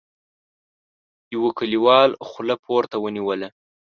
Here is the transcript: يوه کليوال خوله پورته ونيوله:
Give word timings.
يوه 1.33 1.49
کليوال 1.59 2.09
خوله 2.27 2.55
پورته 2.63 2.95
ونيوله: 3.03 3.49